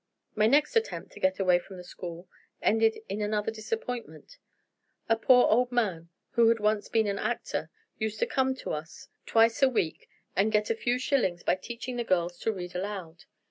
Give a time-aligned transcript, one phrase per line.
[0.33, 2.27] My next attempt to get away from the school
[2.59, 4.39] ended in another disappointment.
[5.07, 9.09] A poor old man, who had once been an actor, used to come to us
[9.27, 13.25] twice a week, and get a few shillings by teaching the girls to read aloud.